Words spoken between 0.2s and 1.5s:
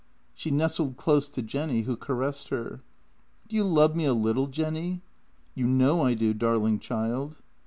She nestled close to